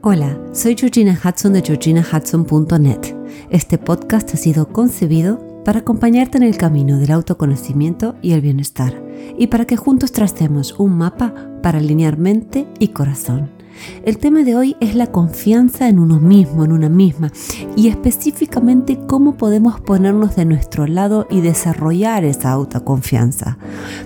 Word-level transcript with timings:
Hola, 0.00 0.38
soy 0.52 0.76
Georgina 0.78 1.18
Hudson 1.22 1.52
de 1.54 1.60
georginahudson.net. 1.60 3.16
Este 3.50 3.78
podcast 3.78 4.32
ha 4.32 4.36
sido 4.36 4.68
concebido 4.68 5.62
para 5.64 5.80
acompañarte 5.80 6.38
en 6.38 6.44
el 6.44 6.56
camino 6.56 6.98
del 7.00 7.10
autoconocimiento 7.10 8.14
y 8.22 8.30
el 8.30 8.40
bienestar, 8.40 8.94
y 9.36 9.48
para 9.48 9.64
que 9.64 9.76
juntos 9.76 10.12
tracemos 10.12 10.78
un 10.78 10.96
mapa 10.96 11.34
para 11.64 11.78
alinear 11.78 12.16
mente 12.16 12.68
y 12.78 12.88
corazón. 12.88 13.50
El 14.04 14.18
tema 14.18 14.42
de 14.42 14.56
hoy 14.56 14.76
es 14.80 14.94
la 14.94 15.08
confianza 15.08 15.88
en 15.88 15.98
uno 15.98 16.20
mismo, 16.20 16.64
en 16.64 16.72
una 16.72 16.88
misma, 16.88 17.30
y 17.76 17.88
específicamente 17.88 18.98
cómo 19.06 19.36
podemos 19.36 19.80
ponernos 19.80 20.36
de 20.36 20.44
nuestro 20.44 20.86
lado 20.86 21.26
y 21.30 21.40
desarrollar 21.40 22.24
esa 22.24 22.50
autoconfianza. 22.50 23.58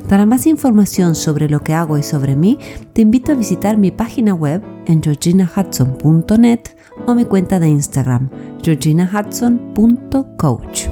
Para 0.08 0.27
más 0.27 0.46
información 0.46 1.14
sobre 1.14 1.48
lo 1.48 1.61
que 1.61 1.75
hago 1.75 1.98
y 1.98 2.03
sobre 2.03 2.36
mí, 2.36 2.58
te 2.93 3.03
invito 3.03 3.32
a 3.32 3.36
visitar 3.36 3.79
mi 3.79 3.90
página 3.90 4.35
web 4.35 4.63
en 4.86 5.03
georginahudson.net 5.03 6.61
o 7.07 7.14
mi 7.14 7.25
cuenta 7.25 7.61
de 7.61 7.68
Instagram, 7.68 8.30
georginahudson.coach. 8.63 10.92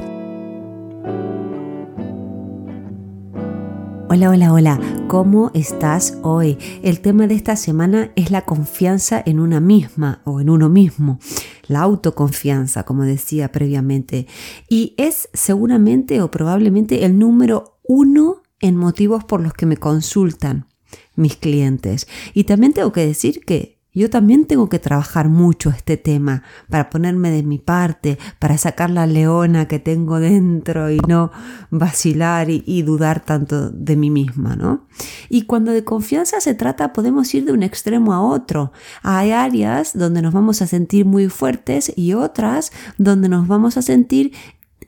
Hola, 4.12 4.30
hola, 4.30 4.52
hola, 4.52 4.80
¿cómo 5.06 5.52
estás 5.54 6.18
hoy? 6.22 6.58
El 6.82 6.98
tema 6.98 7.28
de 7.28 7.36
esta 7.36 7.54
semana 7.54 8.10
es 8.16 8.32
la 8.32 8.44
confianza 8.44 9.22
en 9.24 9.38
una 9.38 9.60
misma 9.60 10.20
o 10.24 10.40
en 10.40 10.50
uno 10.50 10.68
mismo, 10.68 11.20
la 11.68 11.82
autoconfianza, 11.82 12.82
como 12.82 13.04
decía 13.04 13.52
previamente, 13.52 14.26
y 14.68 14.94
es 14.96 15.28
seguramente 15.32 16.22
o 16.22 16.30
probablemente 16.32 17.04
el 17.04 17.20
número 17.20 17.78
uno 17.84 18.42
en 18.58 18.74
motivos 18.74 19.22
por 19.22 19.40
los 19.42 19.54
que 19.54 19.66
me 19.66 19.76
consultan 19.76 20.66
mis 21.14 21.36
clientes. 21.36 22.08
Y 22.34 22.42
también 22.42 22.72
tengo 22.72 22.90
que 22.90 23.06
decir 23.06 23.44
que 23.44 23.79
yo 23.92 24.08
también 24.08 24.46
tengo 24.46 24.68
que 24.68 24.78
trabajar 24.78 25.28
mucho 25.28 25.70
este 25.70 25.96
tema 25.96 26.42
para 26.68 26.90
ponerme 26.90 27.30
de 27.30 27.42
mi 27.42 27.58
parte, 27.58 28.18
para 28.38 28.56
sacar 28.56 28.90
la 28.90 29.06
leona 29.06 29.66
que 29.66 29.78
tengo 29.78 30.20
dentro 30.20 30.90
y 30.90 30.98
no 31.08 31.32
vacilar 31.70 32.48
y, 32.50 32.82
dudar 32.82 33.24
tanto 33.24 33.70
de 33.70 33.96
mí 33.96 34.10
misma, 34.10 34.56
¿no? 34.56 34.86
Y 35.28 35.42
cuando 35.42 35.72
de 35.72 35.84
confianza 35.84 36.40
se 36.40 36.54
trata, 36.54 36.92
podemos 36.92 37.32
ir 37.34 37.44
de 37.44 37.52
un 37.52 37.62
extremo 37.62 38.14
a 38.14 38.22
otro. 38.22 38.72
Hay 39.02 39.32
áreas 39.32 39.96
donde 39.96 40.22
nos 40.22 40.32
vamos 40.32 40.62
a 40.62 40.66
sentir 40.66 41.04
muy 41.04 41.28
fuertes 41.28 41.92
y 41.94 42.14
otras 42.14 42.72
donde 42.96 43.28
nos 43.28 43.48
vamos 43.48 43.76
a 43.76 43.82
sentir 43.82 44.32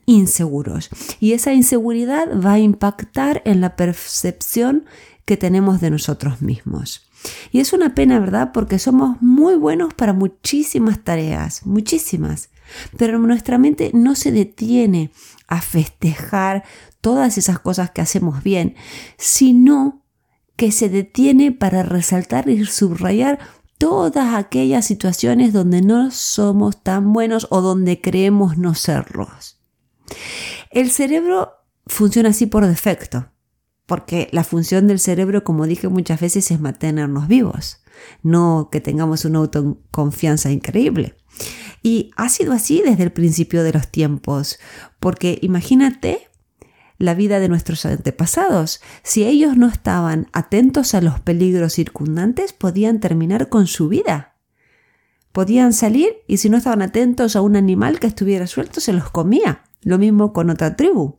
inseguros. 0.05 0.89
Y 1.19 1.33
esa 1.33 1.53
inseguridad 1.53 2.27
va 2.39 2.53
a 2.53 2.59
impactar 2.59 3.41
en 3.45 3.61
la 3.61 3.75
percepción 3.75 4.85
que 5.25 5.37
tenemos 5.37 5.81
de 5.81 5.89
nosotros 5.89 6.41
mismos. 6.41 7.07
Y 7.51 7.59
es 7.59 7.73
una 7.73 7.95
pena, 7.95 8.19
¿verdad? 8.19 8.51
Porque 8.53 8.79
somos 8.79 9.21
muy 9.21 9.55
buenos 9.55 9.93
para 9.93 10.13
muchísimas 10.13 11.03
tareas, 11.03 11.65
muchísimas. 11.65 12.49
Pero 12.97 13.19
nuestra 13.19 13.57
mente 13.57 13.91
no 13.93 14.15
se 14.15 14.31
detiene 14.31 15.11
a 15.47 15.61
festejar 15.61 16.63
todas 17.01 17.37
esas 17.37 17.59
cosas 17.59 17.91
que 17.91 18.01
hacemos 18.01 18.43
bien, 18.43 18.75
sino 19.17 20.01
que 20.55 20.71
se 20.71 20.89
detiene 20.89 21.51
para 21.51 21.83
resaltar 21.83 22.49
y 22.49 22.65
subrayar 22.65 23.39
todas 23.77 24.35
aquellas 24.35 24.85
situaciones 24.85 25.51
donde 25.51 25.81
no 25.81 26.11
somos 26.11 26.81
tan 26.81 27.11
buenos 27.11 27.47
o 27.49 27.61
donde 27.61 28.01
creemos 28.01 28.57
no 28.57 28.75
serlos. 28.75 29.59
El 30.71 30.91
cerebro 30.91 31.51
funciona 31.85 32.29
así 32.29 32.45
por 32.45 32.65
defecto 32.65 33.32
porque 33.85 34.29
la 34.31 34.43
función 34.43 34.87
del 34.87 34.99
cerebro, 34.99 35.43
como 35.43 35.67
dije 35.67 35.87
muchas 35.87 36.19
veces, 36.19 36.49
es 36.51 36.59
mantenernos 36.59 37.27
vivos, 37.27 37.83
no 38.21 38.69
que 38.71 38.81
tengamos 38.81 39.25
una 39.25 39.39
autoconfianza 39.39 40.51
increíble. 40.51 41.15
Y 41.81 42.11
ha 42.15 42.29
sido 42.29 42.53
así 42.53 42.81
desde 42.81 43.03
el 43.03 43.11
principio 43.11 43.63
de 43.63 43.73
los 43.73 43.89
tiempos, 43.89 44.59
porque 44.99 45.37
imagínate 45.41 46.29
la 46.97 47.13
vida 47.13 47.39
de 47.39 47.49
nuestros 47.49 47.85
antepasados. 47.85 48.81
Si 49.03 49.25
ellos 49.25 49.57
no 49.57 49.67
estaban 49.67 50.27
atentos 50.31 50.93
a 50.93 51.01
los 51.01 51.19
peligros 51.19 51.73
circundantes, 51.73 52.53
podían 52.53 53.01
terminar 53.01 53.49
con 53.49 53.67
su 53.67 53.89
vida. 53.89 54.35
Podían 55.33 55.73
salir 55.73 56.13
y 56.27 56.37
si 56.37 56.49
no 56.49 56.57
estaban 56.57 56.81
atentos 56.81 57.35
a 57.35 57.41
un 57.41 57.55
animal 57.55 57.99
que 57.99 58.07
estuviera 58.07 58.47
suelto, 58.47 58.79
se 58.79 58.93
los 58.93 59.09
comía. 59.09 59.63
Lo 59.81 59.97
mismo 59.97 60.31
con 60.31 60.49
otra 60.49 60.77
tribu. 60.77 61.17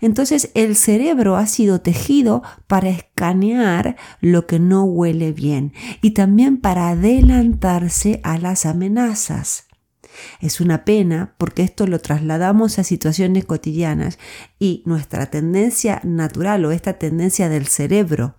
Entonces 0.00 0.50
el 0.54 0.76
cerebro 0.76 1.36
ha 1.36 1.46
sido 1.46 1.80
tejido 1.80 2.42
para 2.66 2.88
escanear 2.90 3.96
lo 4.20 4.46
que 4.46 4.58
no 4.58 4.84
huele 4.84 5.32
bien 5.32 5.72
y 6.02 6.12
también 6.12 6.58
para 6.58 6.90
adelantarse 6.90 8.20
a 8.22 8.38
las 8.38 8.66
amenazas. 8.66 9.66
Es 10.40 10.60
una 10.60 10.84
pena 10.84 11.34
porque 11.38 11.62
esto 11.62 11.86
lo 11.86 11.98
trasladamos 11.98 12.78
a 12.78 12.84
situaciones 12.84 13.44
cotidianas 13.44 14.18
y 14.58 14.82
nuestra 14.86 15.26
tendencia 15.26 16.00
natural 16.04 16.64
o 16.64 16.70
esta 16.70 16.94
tendencia 16.94 17.48
del 17.48 17.66
cerebro 17.66 18.36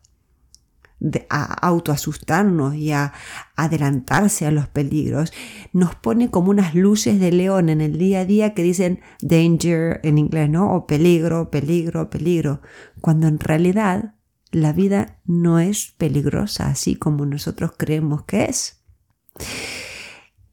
a 1.29 1.43
autoasustarnos 1.67 2.75
y 2.75 2.91
a 2.91 3.13
adelantarse 3.55 4.45
a 4.45 4.51
los 4.51 4.67
peligros, 4.67 5.31
nos 5.73 5.95
pone 5.95 6.31
como 6.31 6.49
unas 6.49 6.75
luces 6.75 7.19
de 7.19 7.31
león 7.31 7.69
en 7.69 7.81
el 7.81 7.97
día 7.97 8.21
a 8.21 8.25
día 8.25 8.53
que 8.53 8.63
dicen 8.63 9.01
danger 9.21 9.99
en 10.03 10.17
inglés, 10.17 10.49
¿no? 10.49 10.73
O 10.73 10.87
peligro, 10.87 11.51
peligro, 11.51 12.09
peligro, 12.09 12.61
cuando 13.01 13.27
en 13.27 13.39
realidad 13.39 14.15
la 14.51 14.73
vida 14.73 15.19
no 15.25 15.59
es 15.59 15.93
peligrosa 15.97 16.67
así 16.67 16.95
como 16.95 17.25
nosotros 17.25 17.71
creemos 17.77 18.23
que 18.23 18.45
es. 18.45 18.83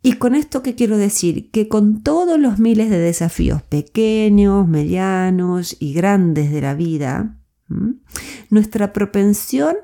Y 0.03 0.15
con 0.15 0.35
esto 0.35 0.63
qué 0.63 0.75
quiero 0.75 0.99
decir? 0.99 1.51
Que 1.51 1.69
con 1.69 2.03
todos 2.03 2.39
los 2.39 2.59
miles 2.59 2.91
de 2.91 2.99
desafíos 2.99 3.63
pequeños, 3.63 4.69
medianos 4.69 5.77
y 5.81 5.95
grandes 5.95 6.53
de 6.53 6.61
la 6.61 6.75
vida, 6.75 7.39
nuestra 8.51 8.93
propensión 8.93 9.77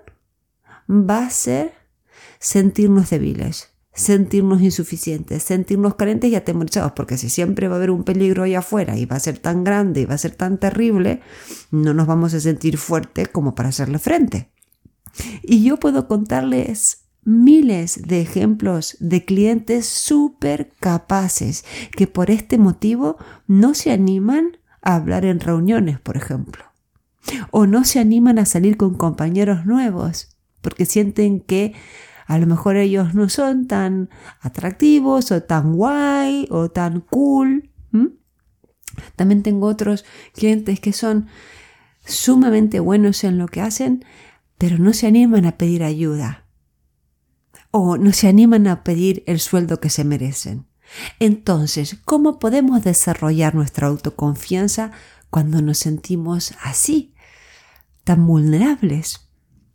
va 0.90 1.26
a 1.26 1.30
ser 1.30 1.72
sentirnos 2.40 3.10
débiles, 3.10 3.70
sentirnos 3.92 4.60
insuficientes, 4.60 5.42
sentirnos 5.42 5.94
carentes 5.94 6.30
y 6.30 6.34
atemorizados, 6.34 6.92
porque 6.92 7.16
si 7.16 7.28
siempre 7.28 7.68
va 7.68 7.74
a 7.74 7.76
haber 7.76 7.90
un 7.90 8.02
peligro 8.02 8.42
ahí 8.42 8.54
afuera 8.54 8.96
y 8.98 9.04
va 9.04 9.16
a 9.16 9.20
ser 9.20 9.38
tan 9.38 9.62
grande 9.62 10.00
y 10.00 10.04
va 10.04 10.14
a 10.14 10.18
ser 10.18 10.34
tan 10.34 10.58
terrible, 10.58 11.20
no 11.70 11.94
nos 11.94 12.06
vamos 12.06 12.34
a 12.34 12.40
sentir 12.40 12.76
fuertes 12.76 13.28
como 13.28 13.54
para 13.54 13.68
hacerle 13.68 13.98
frente. 13.98 14.50
Y 15.42 15.62
yo 15.62 15.78
puedo 15.78 16.08
contarles 16.08 17.04
miles 17.22 18.02
de 18.06 18.20
ejemplos 18.20 18.96
de 18.98 19.24
clientes 19.24 19.86
súper 19.86 20.72
capaces 20.80 21.64
que 21.92 22.06
por 22.06 22.30
este 22.30 22.58
motivo 22.58 23.16
no 23.46 23.74
se 23.74 23.92
animan 23.92 24.58
a 24.82 24.96
hablar 24.96 25.24
en 25.24 25.40
reuniones, 25.40 26.00
por 26.00 26.16
ejemplo, 26.16 26.64
o 27.50 27.66
no 27.66 27.84
se 27.84 28.00
animan 28.00 28.38
a 28.38 28.46
salir 28.46 28.76
con 28.76 28.94
compañeros 28.94 29.66
nuevos 29.66 30.39
porque 30.60 30.86
sienten 30.86 31.40
que 31.40 31.74
a 32.26 32.38
lo 32.38 32.46
mejor 32.46 32.76
ellos 32.76 33.14
no 33.14 33.28
son 33.28 33.66
tan 33.66 34.10
atractivos 34.40 35.32
o 35.32 35.42
tan 35.42 35.74
guay 35.74 36.46
o 36.50 36.70
tan 36.70 37.00
cool. 37.00 37.70
También 39.16 39.42
tengo 39.42 39.66
otros 39.66 40.04
clientes 40.34 40.80
que 40.80 40.92
son 40.92 41.28
sumamente 42.04 42.80
buenos 42.80 43.24
en 43.24 43.38
lo 43.38 43.48
que 43.48 43.60
hacen, 43.60 44.04
pero 44.58 44.78
no 44.78 44.92
se 44.92 45.06
animan 45.06 45.46
a 45.46 45.58
pedir 45.58 45.82
ayuda 45.82 46.46
o 47.70 47.96
no 47.96 48.12
se 48.12 48.28
animan 48.28 48.66
a 48.66 48.82
pedir 48.82 49.22
el 49.26 49.40
sueldo 49.40 49.80
que 49.80 49.90
se 49.90 50.04
merecen. 50.04 50.66
Entonces, 51.20 51.96
¿cómo 52.04 52.38
podemos 52.38 52.82
desarrollar 52.82 53.54
nuestra 53.54 53.86
autoconfianza 53.86 54.90
cuando 55.30 55.62
nos 55.62 55.78
sentimos 55.78 56.54
así, 56.62 57.14
tan 58.04 58.26
vulnerables? 58.26 59.29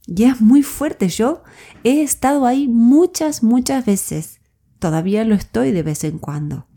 Y 0.07 0.23
es 0.23 0.41
muy 0.41 0.63
fuerte. 0.63 1.09
Yo 1.09 1.43
he 1.83 2.01
estado 2.01 2.46
ahí 2.46 2.67
muchas, 2.67 3.43
muchas 3.43 3.85
veces. 3.85 4.40
Todavía 4.79 5.23
lo 5.23 5.35
estoy 5.35 5.72
de 5.72 5.84
vez 5.84 6.03
en 6.03 6.19
cuando. 6.19 6.67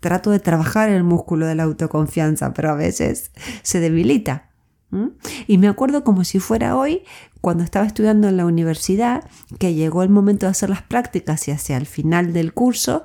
Trato 0.00 0.30
de 0.30 0.40
trabajar 0.40 0.88
el 0.88 1.04
músculo 1.04 1.46
de 1.46 1.54
la 1.54 1.62
autoconfianza, 1.62 2.52
pero 2.54 2.70
a 2.70 2.74
veces 2.74 3.30
se 3.62 3.78
debilita. 3.78 4.50
Y 5.46 5.56
me 5.56 5.68
acuerdo 5.68 6.04
como 6.04 6.22
si 6.24 6.38
fuera 6.38 6.76
hoy, 6.76 7.02
cuando 7.40 7.64
estaba 7.64 7.86
estudiando 7.86 8.28
en 8.28 8.36
la 8.36 8.44
universidad, 8.44 9.24
que 9.58 9.74
llegó 9.74 10.02
el 10.02 10.10
momento 10.10 10.44
de 10.44 10.50
hacer 10.50 10.68
las 10.68 10.82
prácticas 10.82 11.48
y 11.48 11.50
hacia 11.50 11.78
el 11.78 11.86
final 11.86 12.34
del 12.34 12.52
curso, 12.52 13.04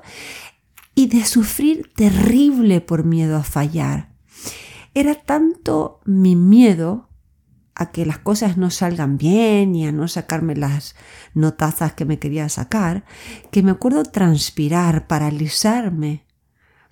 y 0.94 1.06
de 1.06 1.24
sufrir 1.24 1.90
terrible 1.94 2.80
por 2.80 3.04
miedo 3.04 3.36
a 3.36 3.42
fallar. 3.42 4.10
Era 4.92 5.14
tanto 5.14 6.00
mi 6.04 6.36
miedo 6.36 7.07
a 7.78 7.92
que 7.92 8.04
las 8.04 8.18
cosas 8.18 8.56
no 8.56 8.70
salgan 8.70 9.16
bien 9.16 9.74
y 9.76 9.86
a 9.86 9.92
no 9.92 10.08
sacarme 10.08 10.56
las 10.56 10.96
notazas 11.32 11.92
que 11.92 12.04
me 12.04 12.18
quería 12.18 12.48
sacar, 12.48 13.04
que 13.52 13.62
me 13.62 13.70
acuerdo 13.70 14.02
transpirar, 14.02 15.06
paralizarme 15.06 16.26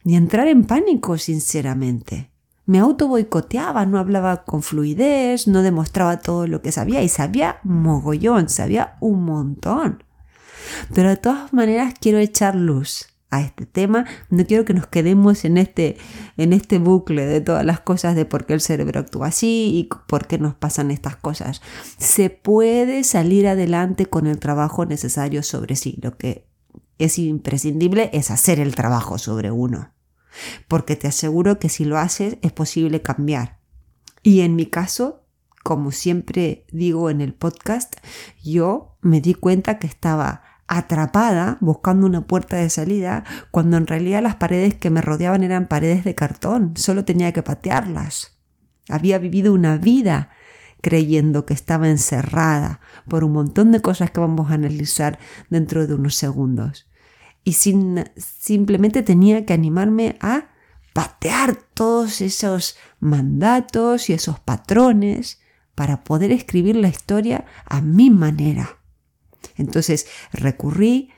y 0.05 0.15
entrar 0.15 0.47
en 0.47 0.65
pánico, 0.65 1.19
sinceramente. 1.19 2.31
Me 2.67 2.79
auto 2.79 3.09
boicoteaba, 3.09 3.85
no 3.85 3.99
hablaba 3.99 4.45
con 4.45 4.63
fluidez, 4.63 5.49
no 5.49 5.63
demostraba 5.63 6.21
todo 6.21 6.47
lo 6.47 6.63
que 6.63 6.73
sabía 6.73 7.03
y 7.03 7.09
sabía 7.09 7.59
mogollón, 7.65 8.49
sabía 8.49 8.97
un 9.01 9.25
montón. 9.25 10.05
Pero 10.95 11.09
de 11.09 11.17
todas 11.17 11.53
maneras 11.53 11.95
quiero 12.01 12.19
echar 12.19 12.55
luz 12.55 13.16
a 13.31 13.43
este 13.43 13.67
tema. 13.67 14.07
No 14.31 14.47
quiero 14.47 14.65
que 14.65 14.75
nos 14.75 14.87
quedemos 14.87 15.45
en 15.45 15.59
este, 15.59 15.97
en 16.37 16.53
este 16.53 16.79
bucle 16.79 17.27
de 17.27 17.41
todas 17.41 17.65
las 17.65 17.81
cosas 17.81 18.15
de 18.15 18.25
por 18.25 18.47
qué 18.47 18.55
el 18.55 18.61
cerebro 18.61 19.01
actúa 19.01 19.29
así 19.29 19.73
y 19.75 19.89
por 20.07 20.27
qué 20.27 20.39
nos 20.39 20.55
pasan 20.55 20.91
estas 20.91 21.17
cosas. 21.17 21.61
Se 21.99 22.31
puede 22.31 23.05
salir 23.05 23.49
adelante 23.49 24.07
con 24.07 24.27
el 24.27 24.39
trabajo 24.39 24.87
necesario 24.87 25.43
sobre 25.43 25.77
sí. 25.77 25.99
Lo 26.03 26.17
que 26.17 26.47
es 26.99 27.19
imprescindible 27.19 28.11
es 28.13 28.31
hacer 28.31 28.61
el 28.61 28.75
trabajo 28.75 29.19
sobre 29.19 29.51
uno. 29.51 29.93
Porque 30.69 30.97
te 30.97 31.09
aseguro 31.09 31.59
que 31.59 31.69
si 31.69 31.85
lo 31.85 31.99
haces 31.99 32.39
es 32.43 32.53
posible 32.53 33.03
cambiar. 33.03 33.61
Y 34.23 34.41
en 34.41 34.57
mi 34.57 34.67
caso, 34.67 35.25
como 35.63 35.93
siempre 35.93 36.67
digo 36.71 37.11
en 37.11 37.21
el 37.21 37.35
podcast, 37.35 37.97
yo 38.43 38.99
me 39.01 39.21
di 39.21 39.35
cuenta 39.35 39.79
que 39.79 39.87
estaba 39.87 40.43
atrapada 40.69 41.59
buscando 41.61 42.07
una 42.07 42.27
puerta 42.27 42.57
de 42.57 42.71
salida 42.71 43.25
cuando 43.51 43.77
en 43.77 43.87
realidad 43.87 44.23
las 44.23 44.37
paredes 44.37 44.75
que 44.75 44.91
me 44.91 45.01
rodeaban 45.01 45.43
eran 45.45 45.69
paredes 45.69 46.05
de 46.05 46.15
cartón, 46.15 46.75
solo 46.77 47.05
tenía 47.05 47.33
que 47.33 47.43
patearlas. 47.43 48.39
Había 48.89 49.19
vivido 49.19 49.53
una 49.53 49.77
vida 49.77 50.31
creyendo 50.81 51.47
que 51.47 51.55
estaba 51.55 51.89
encerrada 51.89 52.81
por 53.09 53.25
un 53.25 53.33
montón 53.33 53.73
de 53.73 53.81
cosas 53.81 54.11
que 54.11 54.21
vamos 54.21 54.51
a 54.51 54.55
analizar 54.55 55.19
dentro 55.51 55.87
de 55.87 55.95
unos 55.95 56.15
segundos. 56.15 56.89
Y 57.43 57.55
sin, 57.55 58.05
simplemente 58.17 59.03
tenía 59.03 59.45
que 59.47 59.53
animarme 59.53 60.17
a 60.21 60.49
patear 60.93 61.57
todos 61.75 62.21
esos 62.21 62.77
mandatos 63.01 64.09
y 64.11 64.13
esos 64.13 64.41
patrones 64.41 65.41
para 65.75 66.05
poder 66.05 66.33
escribir 66.33 66.77
la 66.77 66.89
historia 66.89 67.45
a 67.67 67.81
mi 67.81 68.11
manera. 68.11 68.76
Entonces 69.57 70.07
recurrí 70.33 71.11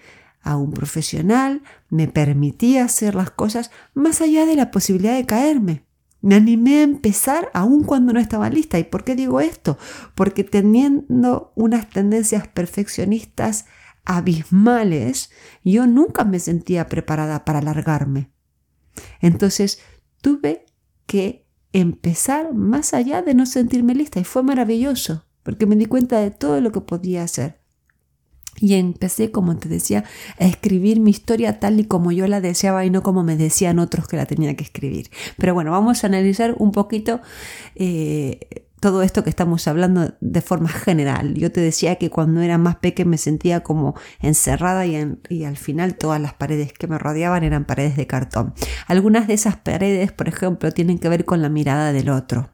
a 0.42 0.56
un 0.56 0.72
profesional, 0.72 1.62
me 1.90 2.08
permití 2.08 2.78
hacer 2.78 3.14
las 3.14 3.30
cosas 3.30 3.70
más 3.94 4.20
allá 4.20 4.46
de 4.46 4.56
la 4.56 4.70
posibilidad 4.70 5.16
de 5.16 5.26
caerme. 5.26 5.84
Me 6.20 6.34
animé 6.34 6.78
a 6.78 6.82
empezar 6.82 7.50
aun 7.54 7.84
cuando 7.84 8.12
no 8.12 8.20
estaba 8.20 8.50
lista. 8.50 8.78
¿Y 8.78 8.84
por 8.84 9.04
qué 9.04 9.14
digo 9.14 9.40
esto? 9.40 9.78
Porque 10.14 10.42
teniendo 10.42 11.52
unas 11.54 11.88
tendencias 11.90 12.48
perfeccionistas 12.48 13.66
abismales, 14.04 15.30
yo 15.64 15.86
nunca 15.86 16.24
me 16.24 16.40
sentía 16.40 16.88
preparada 16.88 17.44
para 17.44 17.62
largarme. 17.62 18.30
Entonces 19.20 19.80
tuve 20.20 20.66
que 21.06 21.46
empezar 21.72 22.54
más 22.54 22.94
allá 22.94 23.22
de 23.22 23.34
no 23.34 23.46
sentirme 23.46 23.94
lista 23.94 24.18
y 24.18 24.24
fue 24.24 24.42
maravilloso 24.42 25.28
porque 25.48 25.64
me 25.64 25.76
di 25.76 25.86
cuenta 25.86 26.20
de 26.20 26.30
todo 26.30 26.60
lo 26.60 26.72
que 26.72 26.82
podía 26.82 27.22
hacer. 27.22 27.62
Y 28.60 28.74
empecé, 28.74 29.30
como 29.30 29.56
te 29.56 29.68
decía, 29.68 30.04
a 30.38 30.44
escribir 30.44 31.00
mi 31.00 31.10
historia 31.10 31.60
tal 31.60 31.80
y 31.80 31.84
como 31.84 32.12
yo 32.12 32.26
la 32.26 32.40
deseaba 32.40 32.84
y 32.84 32.90
no 32.90 33.02
como 33.02 33.22
me 33.22 33.36
decían 33.36 33.78
otros 33.78 34.08
que 34.08 34.16
la 34.16 34.26
tenía 34.26 34.54
que 34.56 34.64
escribir. 34.64 35.10
Pero 35.36 35.54
bueno, 35.54 35.70
vamos 35.70 36.04
a 36.04 36.06
analizar 36.06 36.54
un 36.58 36.72
poquito 36.72 37.20
eh, 37.74 38.66
todo 38.80 39.02
esto 39.02 39.24
que 39.24 39.30
estamos 39.30 39.66
hablando 39.68 40.14
de 40.20 40.40
forma 40.40 40.68
general. 40.68 41.34
Yo 41.34 41.50
te 41.52 41.60
decía 41.60 41.96
que 41.96 42.10
cuando 42.10 42.40
era 42.40 42.58
más 42.58 42.76
pequeña 42.76 43.10
me 43.10 43.18
sentía 43.18 43.60
como 43.60 43.94
encerrada 44.20 44.86
y, 44.86 45.16
y, 45.28 45.44
al 45.44 45.56
final 45.56 45.96
todas 45.96 46.20
las 46.20 46.34
paredes 46.34 46.72
que 46.72 46.86
me 46.86 46.98
rodeaban 46.98 47.44
eran 47.44 47.64
paredes 47.64 47.96
de 47.96 48.06
cartón. 48.06 48.54
Algunas 48.86 49.26
de 49.26 49.34
esas 49.34 49.56
paredes, 49.56 50.12
por 50.12 50.28
ejemplo, 50.28 50.72
tienen 50.72 50.98
que 50.98 51.08
ver 51.08 51.24
con 51.24 51.42
la 51.42 51.48
mirada 51.48 51.92
del 51.92 52.10
otro. 52.10 52.50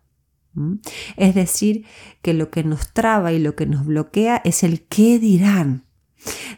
Es 1.17 1.35
decir, 1.35 1.85
que 2.23 2.33
lo 2.33 2.51
que 2.51 2.63
nos 2.63 2.93
traba 2.93 3.33
y 3.33 3.39
lo 3.39 3.57
que 3.57 3.67
nos 3.67 3.85
bloquea 3.87 4.41
es 4.45 4.63
el 4.63 4.83
qué 4.83 5.19
dirán. 5.19 5.84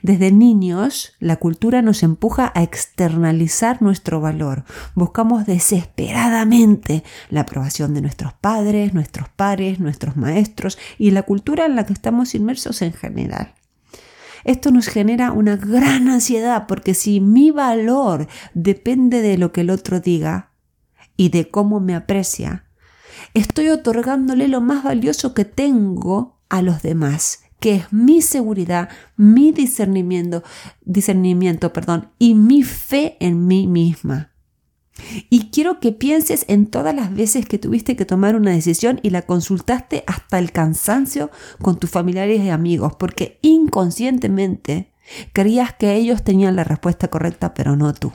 Desde 0.06 0.30
niños, 0.30 1.14
la 1.18 1.34
cultura 1.34 1.82
nos 1.82 2.04
empuja 2.04 2.52
a 2.54 2.62
externalizar 2.62 3.82
nuestro 3.82 4.20
valor. 4.20 4.62
Buscamos 4.94 5.46
desesperadamente 5.46 7.02
la 7.28 7.40
aprobación 7.40 7.92
de 7.92 8.02
nuestros 8.02 8.32
padres, 8.32 8.94
nuestros 8.94 9.28
pares, 9.30 9.80
nuestros 9.80 10.16
maestros 10.16 10.78
y 10.96 11.10
la 11.10 11.24
cultura 11.24 11.66
en 11.66 11.74
la 11.74 11.86
que 11.86 11.92
estamos 11.92 12.36
inmersos 12.36 12.82
en 12.82 12.92
general. 12.92 13.54
Esto 14.44 14.70
nos 14.70 14.86
genera 14.86 15.32
una 15.32 15.56
gran 15.56 16.08
ansiedad 16.08 16.68
porque 16.68 16.94
si 16.94 17.20
mi 17.20 17.50
valor 17.50 18.28
depende 18.54 19.22
de 19.22 19.38
lo 19.38 19.50
que 19.50 19.62
el 19.62 19.70
otro 19.70 19.98
diga 19.98 20.52
y 21.16 21.30
de 21.30 21.50
cómo 21.50 21.80
me 21.80 21.96
aprecia, 21.96 22.66
estoy 23.34 23.70
otorgándole 23.70 24.46
lo 24.46 24.60
más 24.60 24.84
valioso 24.84 25.34
que 25.34 25.44
tengo 25.44 26.38
a 26.48 26.62
los 26.62 26.82
demás 26.82 27.40
que 27.60 27.76
es 27.76 27.92
mi 27.92 28.22
seguridad, 28.22 28.88
mi 29.16 29.52
discernimiento, 29.52 30.42
discernimiento, 30.84 31.72
perdón, 31.72 32.10
y 32.18 32.34
mi 32.34 32.62
fe 32.62 33.16
en 33.20 33.46
mí 33.46 33.66
misma. 33.66 34.32
Y 35.28 35.50
quiero 35.50 35.78
que 35.78 35.92
pienses 35.92 36.44
en 36.48 36.66
todas 36.66 36.94
las 36.94 37.14
veces 37.14 37.46
que 37.46 37.58
tuviste 37.58 37.96
que 37.96 38.06
tomar 38.06 38.34
una 38.34 38.52
decisión 38.52 38.98
y 39.02 39.10
la 39.10 39.22
consultaste 39.22 40.04
hasta 40.06 40.38
el 40.38 40.52
cansancio 40.52 41.30
con 41.60 41.78
tus 41.78 41.90
familiares 41.90 42.42
y 42.42 42.50
amigos, 42.50 42.94
porque 42.98 43.38
inconscientemente 43.42 44.92
creías 45.32 45.74
que 45.74 45.94
ellos 45.94 46.24
tenían 46.24 46.56
la 46.56 46.64
respuesta 46.64 47.08
correcta, 47.08 47.54
pero 47.54 47.76
no 47.76 47.92
tú. 47.92 48.12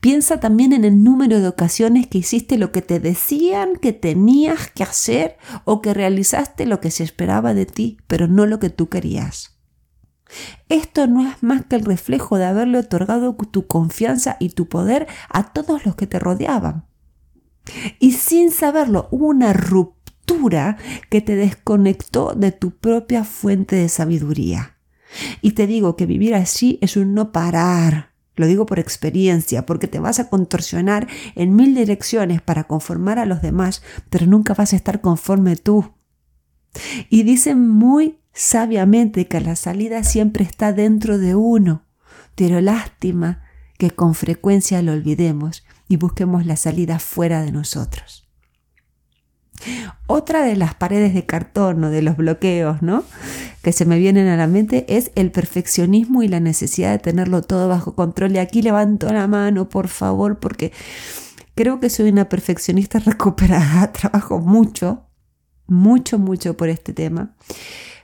Piensa 0.00 0.40
también 0.40 0.72
en 0.72 0.84
el 0.84 1.02
número 1.02 1.40
de 1.40 1.48
ocasiones 1.48 2.06
que 2.06 2.18
hiciste 2.18 2.58
lo 2.58 2.72
que 2.72 2.82
te 2.82 3.00
decían 3.00 3.76
que 3.76 3.92
tenías 3.92 4.70
que 4.70 4.82
hacer 4.82 5.36
o 5.64 5.80
que 5.82 5.94
realizaste 5.94 6.66
lo 6.66 6.80
que 6.80 6.90
se 6.90 7.04
esperaba 7.04 7.54
de 7.54 7.66
ti, 7.66 7.98
pero 8.06 8.28
no 8.28 8.46
lo 8.46 8.58
que 8.58 8.70
tú 8.70 8.88
querías. 8.88 9.58
Esto 10.68 11.06
no 11.06 11.28
es 11.28 11.42
más 11.42 11.66
que 11.66 11.76
el 11.76 11.84
reflejo 11.84 12.38
de 12.38 12.46
haberle 12.46 12.78
otorgado 12.78 13.36
tu 13.36 13.66
confianza 13.66 14.36
y 14.40 14.50
tu 14.50 14.68
poder 14.68 15.06
a 15.28 15.52
todos 15.52 15.84
los 15.84 15.94
que 15.94 16.06
te 16.06 16.18
rodeaban. 16.18 16.86
Y 17.98 18.12
sin 18.12 18.50
saberlo, 18.50 19.08
hubo 19.10 19.26
una 19.26 19.52
ruptura 19.52 20.78
que 21.10 21.20
te 21.20 21.36
desconectó 21.36 22.32
de 22.34 22.52
tu 22.52 22.70
propia 22.70 23.24
fuente 23.24 23.76
de 23.76 23.88
sabiduría. 23.88 24.78
Y 25.42 25.52
te 25.52 25.66
digo 25.66 25.94
que 25.94 26.06
vivir 26.06 26.34
así 26.34 26.78
es 26.80 26.96
un 26.96 27.14
no 27.14 27.32
parar, 27.32 28.11
lo 28.34 28.46
digo 28.46 28.66
por 28.66 28.78
experiencia, 28.78 29.66
porque 29.66 29.88
te 29.88 29.98
vas 29.98 30.18
a 30.18 30.28
contorsionar 30.28 31.08
en 31.34 31.54
mil 31.54 31.74
direcciones 31.74 32.40
para 32.40 32.64
conformar 32.64 33.18
a 33.18 33.26
los 33.26 33.42
demás, 33.42 33.82
pero 34.10 34.26
nunca 34.26 34.54
vas 34.54 34.72
a 34.72 34.76
estar 34.76 35.00
conforme 35.00 35.56
tú. 35.56 35.92
Y 37.10 37.24
dicen 37.24 37.68
muy 37.68 38.18
sabiamente 38.32 39.28
que 39.28 39.40
la 39.40 39.56
salida 39.56 40.04
siempre 40.04 40.44
está 40.44 40.72
dentro 40.72 41.18
de 41.18 41.34
uno, 41.34 41.84
pero 42.34 42.60
lástima 42.60 43.42
que 43.78 43.90
con 43.90 44.14
frecuencia 44.14 44.80
lo 44.80 44.92
olvidemos 44.92 45.64
y 45.88 45.96
busquemos 45.96 46.46
la 46.46 46.56
salida 46.56 46.98
fuera 46.98 47.42
de 47.42 47.52
nosotros. 47.52 48.21
Otra 50.06 50.42
de 50.42 50.56
las 50.56 50.74
paredes 50.74 51.14
de 51.14 51.26
cartón 51.26 51.84
o 51.84 51.90
de 51.90 52.02
los 52.02 52.16
bloqueos, 52.16 52.82
¿no? 52.82 53.04
Que 53.62 53.72
se 53.72 53.84
me 53.84 53.98
vienen 53.98 54.28
a 54.28 54.36
la 54.36 54.46
mente 54.46 54.84
es 54.88 55.12
el 55.14 55.30
perfeccionismo 55.30 56.22
y 56.22 56.28
la 56.28 56.40
necesidad 56.40 56.92
de 56.92 56.98
tenerlo 56.98 57.42
todo 57.42 57.68
bajo 57.68 57.94
control. 57.94 58.32
Y 58.32 58.38
aquí 58.38 58.62
levanto 58.62 59.12
la 59.12 59.26
mano, 59.26 59.68
por 59.68 59.88
favor, 59.88 60.38
porque 60.38 60.72
creo 61.54 61.80
que 61.80 61.90
soy 61.90 62.10
una 62.10 62.28
perfeccionista 62.28 62.98
recuperada. 63.04 63.92
Trabajo 63.92 64.38
mucho, 64.38 65.06
mucho, 65.66 66.18
mucho 66.18 66.56
por 66.56 66.68
este 66.68 66.92
tema, 66.92 67.34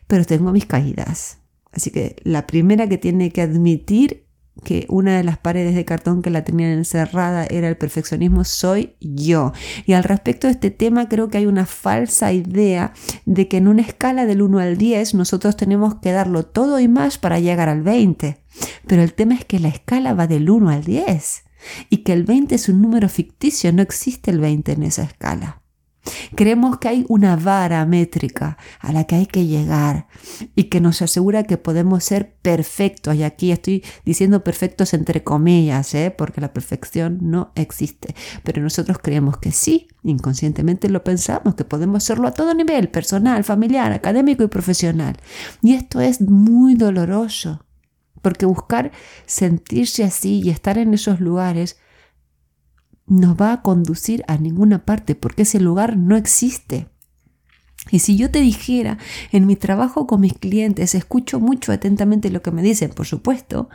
pero 0.07 0.25
tengo 0.25 0.53
mis 0.53 0.67
caídas. 0.67 1.38
Así 1.73 1.91
que 1.91 2.17
la 2.25 2.47
primera 2.47 2.88
que 2.88 2.99
tiene 2.99 3.31
que 3.31 3.43
admitir 3.43 4.28
que 4.65 4.87
una 4.88 5.17
de 5.17 5.25
las 5.25 5.38
paredes 5.38 5.75
de 5.75 5.85
cartón 5.85 6.23
que 6.23 6.31
la 6.31 6.45
tenían 6.45 6.71
encerrada 6.71 7.47
era 7.49 7.69
el 7.69 7.77
perfeccionismo, 7.77 8.45
soy 8.45 8.95
yo. 9.00 9.53
Y 9.87 9.93
al 9.93 10.05
respecto 10.05 10.47
de 10.47 10.53
este 10.53 10.71
tema 10.71 11.09
creo 11.09 11.29
que 11.29 11.38
hay 11.38 11.47
una 11.47 11.67
falsa 11.67 12.33
idea 12.33 12.93
de 13.25 13.49
que 13.49 13.59
en 13.59 13.69
una 13.69 13.83
escala 13.83 14.27
del 14.27 14.43
1 14.43 14.59
al 14.59 14.77
10 14.77 15.15
nosotros 15.15 15.57
tenemos 15.57 15.97
que 15.97 16.12
darlo 16.12 16.45
todo 16.45 16.81
y 16.81 16.88
más 16.88 17.19
para 17.19 17.41
llegar 17.41 17.69
al 17.69 17.83
20. 17.83 18.38
Pero 18.87 19.03
el 19.03 19.15
tema 19.15 19.35
es 19.35 19.45
que 19.45 19.61
la 19.61 19.69
escala 19.69 20.15
va 20.15 20.27
del 20.27 20.50
1 20.50 20.71
al 20.71 20.85
10 20.85 21.45
y 21.91 21.99
que 21.99 22.12
el 22.12 22.25
20 22.25 22.55
es 22.55 22.69
un 22.69 22.83
número 22.83 23.09
ficticio, 23.09 23.73
no 23.73 23.83
existe 23.83 24.31
el 24.31 24.41
20 24.41 24.73
en 24.73 24.83
esa 24.83 25.03
escala. 25.03 25.62
Creemos 26.35 26.79
que 26.79 26.88
hay 26.88 27.05
una 27.09 27.37
vara 27.37 27.85
métrica 27.87 28.59
a 28.81 28.93
la 28.93 29.05
que 29.05 29.17
hay 29.17 29.27
que 29.27 29.47
llegar 29.47 30.07
y 30.55 30.65
que 30.65 30.81
nos 30.81 31.03
asegura 31.03 31.45
que 31.45 31.57
podemos 31.59 32.05
ser 32.05 32.35
perfectos. 32.43 33.15
Y 33.15 33.23
aquí 33.23 33.53
estoy 33.53 33.85
diciendo 34.05 34.45
perfectos 34.45 34.95
entre 34.95 35.25
comillas, 35.25 35.95
¿eh? 35.95 36.15
porque 36.17 36.41
la 36.41 36.53
perfección 36.53 37.19
no 37.23 37.53
existe. 37.55 38.15
Pero 38.45 38.62
nosotros 38.62 38.99
creemos 39.03 39.38
que 39.38 39.53
sí, 39.53 39.88
inconscientemente 40.03 40.88
lo 40.88 41.05
pensamos, 41.05 41.55
que 41.55 41.65
podemos 41.65 42.05
serlo 42.05 42.29
a 42.29 42.35
todo 42.35 42.55
nivel, 42.55 42.88
personal, 42.88 43.45
familiar, 43.45 43.93
académico 43.93 44.43
y 44.43 44.49
profesional. 44.49 45.17
Y 45.62 45.75
esto 45.75 46.00
es 46.00 46.21
muy 46.21 46.75
doloroso, 46.75 47.65
porque 48.23 48.47
buscar 48.47 48.93
sentirse 49.27 50.05
así 50.05 50.41
y 50.43 50.50
estar 50.50 50.79
en 50.79 50.95
esos 50.95 51.21
lugares 51.21 51.79
nos 53.09 53.37
va 53.37 53.53
a 53.53 53.62
conducir 53.62 54.25
a 54.29 54.37
ninguna 54.37 54.85
parte 54.85 55.15
porque 55.15 55.43
ese 55.43 55.61
lugar 55.61 55.97
no 55.97 56.17
existe. 56.17 56.88
Y 57.91 58.00
si 58.00 58.17
yo 58.17 58.31
te 58.31 58.41
dijera, 58.41 58.99
en 59.33 59.47
mi 59.47 59.57
trabajo 59.57 60.07
con 60.07 60.21
mis 60.21 60.35
clientes, 60.35 60.95
escucho 60.95 61.41
mucho 61.41 61.73
atentamente 61.73 62.31
lo 62.31 62.43
que 62.43 62.50
me 62.50 62.62
dicen, 62.62 62.91
por 62.91 63.07
supuesto, 63.07 63.69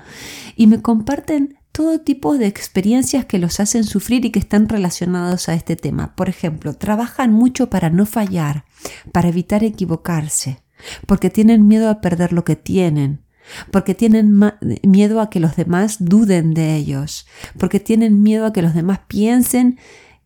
y 0.56 0.68
me 0.68 0.82
comparten 0.82 1.58
todo 1.72 2.02
tipo 2.02 2.38
de 2.38 2.46
experiencias 2.46 3.26
que 3.26 3.40
los 3.40 3.60
hacen 3.60 3.84
sufrir 3.84 4.26
y 4.26 4.30
que 4.30 4.40
están 4.40 4.70
relacionados 4.70 5.50
a 5.50 5.56
este 5.56 5.76
tema. 5.76 6.16
Por 6.16 6.30
ejemplo, 6.30 6.76
trabajan 6.76 7.34
mucho 7.34 7.70
para 7.70 7.90
no 7.90 8.06
fallar, 8.06 8.66
para 9.12 9.30
evitar 9.30 9.64
equivocarse, 9.64 10.62
porque 11.08 11.32
tienen 11.32 11.68
miedo 11.68 11.90
a 11.90 12.00
perder 12.00 12.32
lo 12.34 12.44
que 12.44 12.56
tienen, 12.56 13.24
porque 13.72 13.96
tienen 13.96 14.40
miedo 14.84 15.22
a 15.22 15.30
que 15.30 15.40
los 15.40 15.56
demás 15.56 15.98
duden 16.00 16.54
de 16.54 16.76
ellos, 16.76 17.28
porque 17.58 17.80
tienen 17.80 18.22
miedo 18.24 18.46
a 18.46 18.54
que 18.54 18.62
los 18.62 18.74
demás 18.74 19.02
piensen 19.08 19.78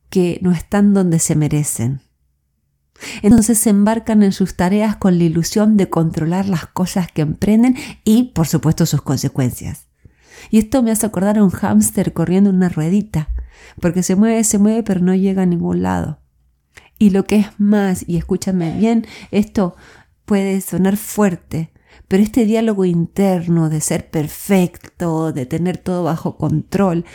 que 0.10 0.40
no 0.42 0.52
están 0.52 0.94
donde 0.94 1.20
se 1.20 1.36
merecen. 1.36 2.02
Entonces 3.22 3.60
se 3.60 3.70
embarcan 3.70 4.24
en 4.24 4.32
sus 4.32 4.56
tareas 4.56 4.96
con 4.96 5.18
la 5.18 5.24
ilusión 5.24 5.78
de 5.78 5.90
controlar 5.90 6.48
las 6.48 6.66
cosas 6.68 7.12
que 7.12 7.22
emprenden 7.22 7.76
y, 8.04 8.32
por 8.34 8.48
supuesto, 8.48 8.86
sus 8.86 9.02
consecuencias. 9.02 9.88
Y 10.50 10.60
esto 10.60 10.82
me 10.84 10.92
hace 10.92 11.06
acordar 11.06 11.38
a 11.38 11.44
un 11.44 11.50
hámster 11.50 12.14
corriendo 12.14 12.50
en 12.50 12.58
una 12.58 12.70
ruedita, 12.70 13.30
porque 13.82 14.04
se 14.04 14.16
mueve, 14.16 14.44
se 14.44 14.58
mueve, 14.58 14.84
pero 14.84 15.02
no 15.02 15.14
llega 15.14 15.44
a 15.44 15.48
ningún 15.48 15.84
lado. 15.84 16.20
Y 17.00 17.12
lo 17.12 17.26
que 17.26 17.38
es 17.38 17.48
más, 17.60 18.04
y 18.08 18.18
escúchame 18.18 18.78
bien, 18.78 19.06
esto 19.32 19.76
puede 20.26 20.62
sonar 20.62 20.98
fuerte, 20.98 21.72
pero 22.08 22.24
este 22.24 22.46
diálogo 22.46 22.86
interno 22.86 23.70
de 23.70 23.82
ser 23.82 24.10
perfecto, 24.10 25.32
de 25.32 25.46
tener 25.46 25.78
todo 25.78 26.04
bajo 26.04 26.38
control, 26.38 27.06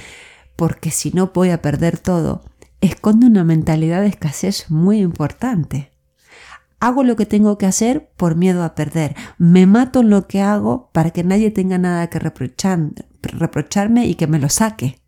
porque 0.56 0.90
si 0.90 1.10
no 1.10 1.32
voy 1.34 1.50
a 1.50 1.62
perder 1.62 1.98
todo, 1.98 2.42
esconde 2.80 3.26
una 3.26 3.44
mentalidad 3.44 4.02
de 4.02 4.08
escasez 4.08 4.70
muy 4.70 4.98
importante. 5.00 5.92
Hago 6.80 7.04
lo 7.04 7.14
que 7.14 7.26
tengo 7.26 7.58
que 7.58 7.66
hacer 7.66 8.10
por 8.16 8.34
miedo 8.34 8.64
a 8.64 8.74
perder. 8.74 9.14
Me 9.38 9.66
mato 9.66 10.00
en 10.00 10.10
lo 10.10 10.26
que 10.26 10.42
hago 10.42 10.90
para 10.92 11.12
que 11.12 11.22
nadie 11.22 11.52
tenga 11.52 11.78
nada 11.78 12.08
que 12.08 12.18
reprocharme 12.18 14.06
y 14.06 14.16
que 14.16 14.26
me 14.26 14.40
lo 14.40 14.48
saque. 14.48 15.00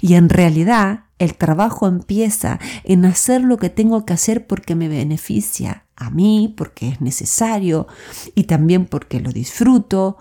Y 0.00 0.14
en 0.14 0.30
realidad 0.30 1.04
el 1.18 1.34
trabajo 1.34 1.86
empieza 1.86 2.58
en 2.84 3.04
hacer 3.04 3.42
lo 3.42 3.58
que 3.58 3.68
tengo 3.68 4.06
que 4.06 4.14
hacer 4.14 4.46
porque 4.46 4.74
me 4.74 4.88
beneficia 4.88 5.84
a 5.98 6.10
mí, 6.10 6.54
porque 6.56 6.88
es 6.88 7.00
necesario 7.00 7.86
y 8.34 8.44
también 8.44 8.86
porque 8.86 9.20
lo 9.20 9.32
disfruto 9.32 10.16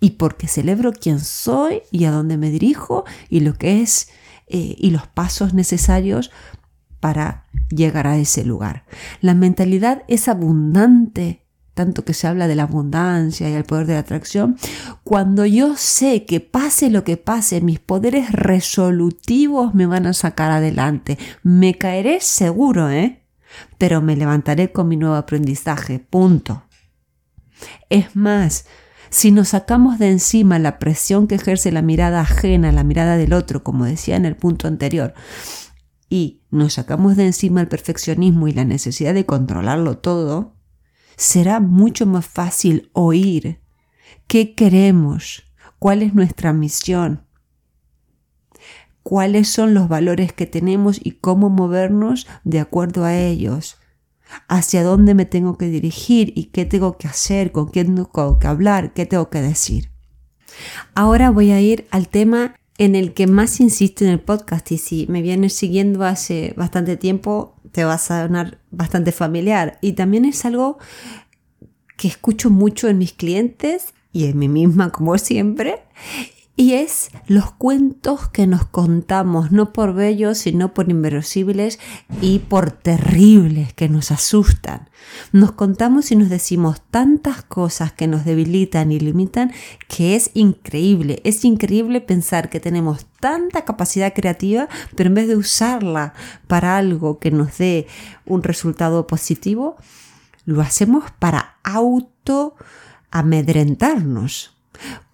y 0.00 0.10
porque 0.10 0.46
celebro 0.46 0.92
quién 0.92 1.20
soy 1.20 1.82
y 1.90 2.04
a 2.04 2.10
dónde 2.10 2.36
me 2.36 2.50
dirijo 2.50 3.04
y 3.28 3.40
lo 3.40 3.54
que 3.54 3.82
es 3.82 4.08
eh, 4.48 4.74
y 4.76 4.90
los 4.90 5.06
pasos 5.06 5.54
necesarios 5.54 6.30
para 7.00 7.46
llegar 7.70 8.06
a 8.06 8.18
ese 8.18 8.44
lugar. 8.44 8.84
La 9.20 9.34
mentalidad 9.34 10.02
es 10.08 10.28
abundante, 10.28 11.46
tanto 11.74 12.04
que 12.04 12.14
se 12.14 12.26
habla 12.26 12.48
de 12.48 12.54
la 12.54 12.64
abundancia 12.64 13.48
y 13.48 13.54
el 13.54 13.64
poder 13.64 13.86
de 13.86 13.94
la 13.94 14.00
atracción, 14.00 14.56
cuando 15.02 15.46
yo 15.46 15.76
sé 15.76 16.26
que 16.26 16.40
pase 16.40 16.90
lo 16.90 17.02
que 17.02 17.16
pase, 17.16 17.60
mis 17.60 17.80
poderes 17.80 18.30
resolutivos 18.32 19.74
me 19.74 19.86
van 19.86 20.06
a 20.06 20.12
sacar 20.12 20.50
adelante. 20.50 21.18
Me 21.42 21.78
caeré 21.78 22.20
seguro, 22.20 22.90
¿eh? 22.90 23.21
Pero 23.78 24.00
me 24.02 24.16
levantaré 24.16 24.72
con 24.72 24.88
mi 24.88 24.96
nuevo 24.96 25.14
aprendizaje, 25.14 25.98
punto. 25.98 26.64
Es 27.90 28.16
más, 28.16 28.66
si 29.10 29.30
nos 29.30 29.48
sacamos 29.48 29.98
de 29.98 30.10
encima 30.10 30.58
la 30.58 30.78
presión 30.78 31.26
que 31.26 31.34
ejerce 31.34 31.70
la 31.70 31.82
mirada 31.82 32.20
ajena, 32.20 32.72
la 32.72 32.84
mirada 32.84 33.16
del 33.16 33.34
otro, 33.34 33.62
como 33.62 33.84
decía 33.84 34.16
en 34.16 34.24
el 34.24 34.36
punto 34.36 34.68
anterior, 34.68 35.14
y 36.08 36.42
nos 36.50 36.74
sacamos 36.74 37.16
de 37.16 37.26
encima 37.26 37.60
el 37.60 37.68
perfeccionismo 37.68 38.48
y 38.48 38.52
la 38.52 38.64
necesidad 38.64 39.14
de 39.14 39.26
controlarlo 39.26 39.98
todo, 39.98 40.56
será 41.16 41.60
mucho 41.60 42.06
más 42.06 42.26
fácil 42.26 42.90
oír 42.92 43.60
qué 44.26 44.54
queremos, 44.54 45.42
cuál 45.78 46.02
es 46.02 46.14
nuestra 46.14 46.52
misión, 46.52 47.26
cuáles 49.02 49.48
son 49.48 49.74
los 49.74 49.88
valores 49.88 50.32
que 50.32 50.46
tenemos 50.46 51.00
y 51.02 51.12
cómo 51.12 51.50
movernos 51.50 52.26
de 52.44 52.60
acuerdo 52.60 53.04
a 53.04 53.16
ellos, 53.16 53.76
hacia 54.48 54.82
dónde 54.82 55.14
me 55.14 55.26
tengo 55.26 55.58
que 55.58 55.66
dirigir 55.66 56.32
y 56.36 56.46
qué 56.46 56.64
tengo 56.64 56.96
que 56.96 57.08
hacer, 57.08 57.52
con 57.52 57.68
quién 57.68 57.94
tengo 57.94 58.38
que 58.38 58.46
hablar, 58.46 58.94
qué 58.94 59.06
tengo 59.06 59.28
que 59.30 59.42
decir. 59.42 59.90
Ahora 60.94 61.30
voy 61.30 61.50
a 61.50 61.60
ir 61.60 61.86
al 61.90 62.08
tema 62.08 62.56
en 62.78 62.94
el 62.94 63.12
que 63.14 63.26
más 63.26 63.60
insisto 63.60 64.04
en 64.04 64.10
el 64.10 64.20
podcast 64.20 64.70
y 64.72 64.78
si 64.78 65.06
me 65.08 65.22
vienes 65.22 65.52
siguiendo 65.52 66.04
hace 66.04 66.54
bastante 66.56 66.96
tiempo 66.96 67.60
te 67.70 67.84
va 67.84 67.94
a 67.94 67.98
sonar 67.98 68.58
bastante 68.70 69.12
familiar 69.12 69.78
y 69.82 69.92
también 69.92 70.24
es 70.24 70.44
algo 70.44 70.78
que 71.96 72.08
escucho 72.08 72.50
mucho 72.50 72.88
en 72.88 72.98
mis 72.98 73.12
clientes 73.12 73.94
y 74.12 74.24
en 74.24 74.38
mí 74.38 74.48
misma 74.48 74.90
como 74.90 75.16
siempre 75.18 75.80
y 76.54 76.74
es 76.74 77.10
los 77.26 77.50
cuentos 77.52 78.28
que 78.28 78.46
nos 78.46 78.66
contamos, 78.66 79.52
no 79.52 79.72
por 79.72 79.94
bellos, 79.94 80.38
sino 80.38 80.74
por 80.74 80.90
inverosímiles 80.90 81.78
y 82.20 82.40
por 82.40 82.70
terribles 82.70 83.72
que 83.72 83.88
nos 83.88 84.10
asustan. 84.10 84.90
Nos 85.32 85.52
contamos 85.52 86.12
y 86.12 86.16
nos 86.16 86.28
decimos 86.28 86.82
tantas 86.90 87.42
cosas 87.42 87.92
que 87.92 88.06
nos 88.06 88.26
debilitan 88.26 88.92
y 88.92 89.00
limitan 89.00 89.50
que 89.88 90.14
es 90.14 90.30
increíble. 90.34 91.22
Es 91.24 91.44
increíble 91.46 92.02
pensar 92.02 92.50
que 92.50 92.60
tenemos 92.60 93.06
tanta 93.18 93.64
capacidad 93.64 94.12
creativa, 94.12 94.68
pero 94.94 95.08
en 95.08 95.14
vez 95.14 95.28
de 95.28 95.36
usarla 95.36 96.12
para 96.48 96.76
algo 96.76 97.18
que 97.18 97.30
nos 97.30 97.56
dé 97.56 97.86
un 98.26 98.42
resultado 98.42 99.06
positivo, 99.06 99.76
lo 100.44 100.60
hacemos 100.60 101.10
para 101.18 101.56
auto 101.62 102.56
amedrentarnos. 103.10 104.51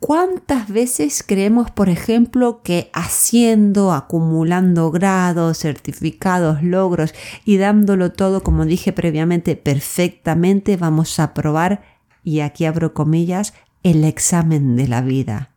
¿Cuántas 0.00 0.68
veces 0.68 1.24
creemos, 1.26 1.70
por 1.70 1.88
ejemplo, 1.88 2.62
que 2.62 2.90
haciendo, 2.92 3.92
acumulando 3.92 4.90
grados, 4.90 5.58
certificados, 5.58 6.62
logros 6.62 7.14
y 7.44 7.56
dándolo 7.58 8.12
todo, 8.12 8.42
como 8.42 8.64
dije 8.64 8.92
previamente, 8.92 9.56
perfectamente, 9.56 10.76
vamos 10.76 11.18
a 11.18 11.24
aprobar, 11.24 11.82
y 12.22 12.40
aquí 12.40 12.64
abro 12.64 12.94
comillas, 12.94 13.54
el 13.82 14.04
examen 14.04 14.76
de 14.76 14.88
la 14.88 15.02
vida? 15.02 15.50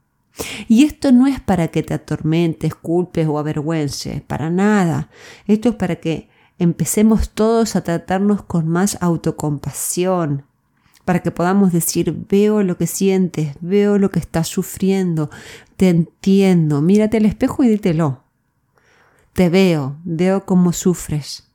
Y 0.67 0.85
esto 0.85 1.11
no 1.11 1.27
es 1.27 1.39
para 1.39 1.67
que 1.67 1.83
te 1.83 1.93
atormentes, 1.93 2.73
culpes 2.75 3.27
o 3.27 3.37
avergüences, 3.37 4.21
para 4.21 4.49
nada. 4.49 5.09
Esto 5.45 5.69
es 5.69 5.75
para 5.75 5.97
que 5.97 6.29
empecemos 6.57 7.29
todos 7.29 7.75
a 7.75 7.83
tratarnos 7.83 8.43
con 8.43 8.67
más 8.67 8.97
autocompasión, 9.01 10.45
para 11.11 11.23
que 11.23 11.31
podamos 11.31 11.73
decir, 11.73 12.25
veo 12.29 12.63
lo 12.63 12.77
que 12.77 12.87
sientes, 12.87 13.57
veo 13.59 13.97
lo 13.97 14.11
que 14.11 14.19
estás 14.19 14.47
sufriendo, 14.47 15.29
te 15.75 15.89
entiendo, 15.89 16.81
mírate 16.81 17.17
al 17.17 17.25
espejo 17.25 17.65
y 17.65 17.67
dítelo. 17.67 18.23
Te 19.33 19.49
veo, 19.49 19.97
veo 20.05 20.45
cómo 20.45 20.71
sufres, 20.71 21.49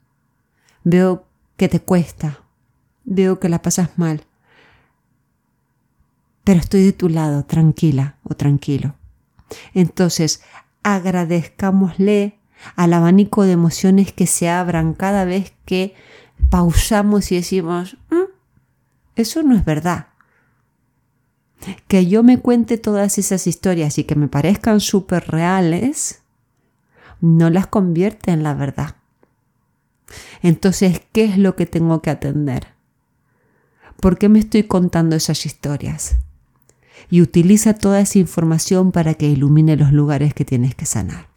veo 0.85 1.25
que 1.57 1.71
te 1.71 1.81
cuesta, 1.81 2.43
veo 3.07 3.41
que 3.41 3.49
la 3.49 3.63
pasas 3.63 3.97
mal, 3.97 4.25
pero 6.45 6.61
estoy 6.61 6.85
de 6.85 6.93
tu 6.93 7.09
lado, 7.09 7.47
tranquila 7.47 8.17
o 8.25 8.35
tranquilo. 8.35 8.95
Entonces, 9.73 10.43
agradezcámosle 10.83 12.39
al 12.75 12.93
abanico 12.93 13.45
de 13.45 13.53
emociones 13.53 14.13
que 14.13 14.27
se 14.27 14.51
abran 14.51 14.93
cada 14.93 15.25
vez 15.25 15.55
que 15.65 15.95
pausamos 16.51 17.33
y 17.33 17.37
decimos, 17.37 17.97
mm, 18.11 18.26
eso 19.17 19.43
no 19.43 19.57
es 19.57 19.65
verdad. 19.65 20.09
Que 21.89 22.07
yo 22.07 22.23
me 22.23 22.39
cuente 22.39 22.79
todas 22.79 23.19
esas 23.19 23.47
historias 23.47 23.99
y 23.99 24.05
que 24.05 24.15
me 24.15 24.29
parezcan 24.29 24.79
súper 24.81 25.27
reales, 25.29 26.23
no 27.21 27.51
las 27.51 27.67
convierte 27.67 28.31
en 28.31 28.43
la 28.43 28.55
verdad. 28.55 28.97
Entonces, 30.43 31.01
¿qué 31.13 31.25
es 31.25 31.39
lo 31.39 31.57
que 31.57 31.67
tengo 31.67 32.03
que 32.03 32.11
atender? 32.11 32.69
¿Por 34.01 34.19
qué 34.19 34.29
me 34.29 34.39
estoy 34.39 34.65
contando 34.65 35.17
esas 35.17 35.47
historias? 35.47 36.17
Y 37.11 37.23
utiliza 37.23 37.75
toda 37.75 38.01
esa 38.01 38.19
información 38.19 38.93
para 38.93 39.15
que 39.15 39.29
ilumine 39.29 39.77
los 39.77 39.93
lugares 39.93 40.35
que 40.35 40.45
tienes 40.45 40.75
que 40.75 40.87
sanar. 40.87 41.29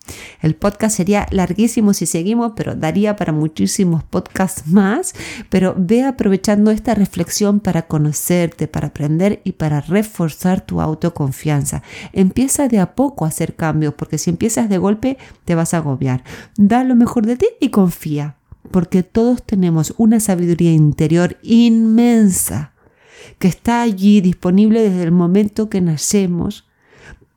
El 0.41 0.55
podcast 0.55 0.97
sería 0.97 1.27
larguísimo 1.31 1.93
si 1.93 2.05
seguimos, 2.05 2.53
pero 2.55 2.75
daría 2.75 3.15
para 3.15 3.33
muchísimos 3.33 4.03
podcasts 4.03 4.67
más. 4.67 5.13
Pero 5.49 5.75
ve 5.77 6.03
aprovechando 6.03 6.71
esta 6.71 6.95
reflexión 6.95 7.59
para 7.59 7.83
conocerte, 7.83 8.67
para 8.67 8.87
aprender 8.87 9.41
y 9.43 9.53
para 9.53 9.81
reforzar 9.81 10.61
tu 10.61 10.81
autoconfianza. 10.81 11.83
Empieza 12.13 12.67
de 12.67 12.79
a 12.79 12.95
poco 12.95 13.25
a 13.25 13.29
hacer 13.29 13.55
cambios, 13.55 13.93
porque 13.93 14.17
si 14.17 14.29
empiezas 14.29 14.69
de 14.69 14.77
golpe 14.77 15.17
te 15.45 15.55
vas 15.55 15.73
a 15.73 15.77
agobiar. 15.77 16.23
Da 16.57 16.83
lo 16.83 16.95
mejor 16.95 17.25
de 17.25 17.37
ti 17.37 17.47
y 17.59 17.69
confía, 17.69 18.35
porque 18.71 19.03
todos 19.03 19.43
tenemos 19.43 19.93
una 19.97 20.19
sabiduría 20.19 20.71
interior 20.71 21.37
inmensa 21.41 22.73
que 23.37 23.47
está 23.47 23.81
allí 23.81 24.21
disponible 24.21 24.81
desde 24.81 25.03
el 25.03 25.11
momento 25.11 25.69
que 25.69 25.81
nacemos 25.81 26.67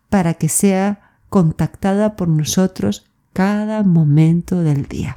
para 0.08 0.34
que 0.34 0.48
sea 0.48 1.01
contactada 1.32 2.14
por 2.14 2.28
nosotros 2.28 3.06
cada 3.32 3.82
momento 3.84 4.62
del 4.62 4.84
día. 4.84 5.16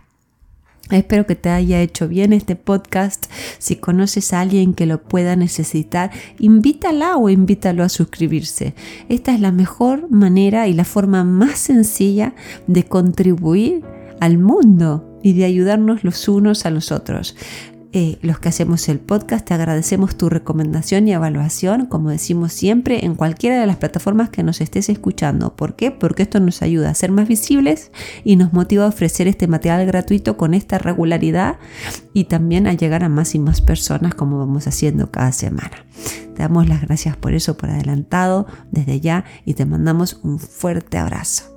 Espero 0.89 1.25
que 1.25 1.35
te 1.35 1.49
haya 1.49 1.81
hecho 1.81 2.07
bien 2.07 2.31
este 2.31 2.55
podcast. 2.55 3.25
Si 3.57 3.75
conoces 3.75 4.31
a 4.31 4.39
alguien 4.39 4.75
que 4.75 4.85
lo 4.85 5.03
pueda 5.03 5.35
necesitar, 5.35 6.11
invítala 6.39 7.17
o 7.17 7.29
invítalo 7.29 7.83
a 7.83 7.89
suscribirse. 7.89 8.75
Esta 9.09 9.33
es 9.33 9.41
la 9.41 9.51
mejor 9.51 10.09
manera 10.09 10.69
y 10.69 10.73
la 10.73 10.85
forma 10.85 11.25
más 11.25 11.59
sencilla 11.59 12.33
de 12.65 12.85
contribuir 12.85 13.83
al 14.21 14.37
mundo 14.37 15.19
y 15.21 15.33
de 15.33 15.43
ayudarnos 15.43 16.05
los 16.05 16.29
unos 16.29 16.65
a 16.65 16.69
los 16.69 16.93
otros. 16.93 17.35
Eh, 17.97 18.19
los 18.21 18.39
que 18.39 18.49
hacemos 18.49 18.89
el 18.89 18.99
podcast, 18.99 19.47
te 19.47 19.53
agradecemos 19.53 20.17
tu 20.17 20.27
recomendación 20.27 21.07
y 21.07 21.13
evaluación, 21.13 21.85
como 21.85 22.09
decimos 22.09 22.51
siempre, 22.51 23.05
en 23.05 23.15
cualquiera 23.15 23.57
de 23.57 23.65
las 23.65 23.77
plataformas 23.77 24.29
que 24.29 24.43
nos 24.43 24.59
estés 24.59 24.89
escuchando. 24.89 25.55
¿Por 25.55 25.77
qué? 25.77 25.91
Porque 25.91 26.23
esto 26.23 26.41
nos 26.41 26.61
ayuda 26.61 26.89
a 26.89 26.93
ser 26.93 27.13
más 27.13 27.29
visibles 27.29 27.93
y 28.25 28.35
nos 28.35 28.51
motiva 28.51 28.83
a 28.83 28.89
ofrecer 28.89 29.29
este 29.29 29.47
material 29.47 29.85
gratuito 29.85 30.35
con 30.35 30.53
esta 30.53 30.77
regularidad 30.77 31.55
y 32.11 32.25
también 32.25 32.67
a 32.67 32.73
llegar 32.73 33.01
a 33.05 33.07
más 33.07 33.33
y 33.33 33.39
más 33.39 33.61
personas 33.61 34.13
como 34.13 34.39
vamos 34.39 34.67
haciendo 34.67 35.09
cada 35.09 35.31
semana. 35.31 35.85
Te 36.35 36.43
damos 36.43 36.67
las 36.67 36.81
gracias 36.81 37.15
por 37.15 37.33
eso, 37.33 37.55
por 37.55 37.69
adelantado, 37.69 38.45
desde 38.73 38.99
ya, 38.99 39.23
y 39.45 39.53
te 39.53 39.65
mandamos 39.65 40.19
un 40.21 40.37
fuerte 40.37 40.97
abrazo. 40.97 41.54